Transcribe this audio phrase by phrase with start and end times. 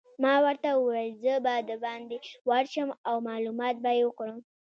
[0.23, 2.17] ما ورته وویل: زه به دباندې
[2.49, 4.39] ورشم او معلومات به يې وکړم.